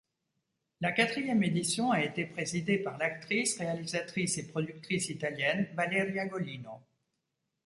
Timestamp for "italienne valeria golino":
5.09-6.81